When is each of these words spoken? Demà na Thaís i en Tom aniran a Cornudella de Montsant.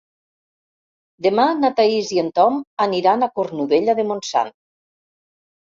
Demà 1.27 1.45
na 1.59 1.71
Thaís 1.81 2.11
i 2.17 2.23
en 2.23 2.33
Tom 2.41 2.59
aniran 2.89 3.27
a 3.27 3.31
Cornudella 3.37 4.01
de 4.03 4.11
Montsant. 4.13 4.55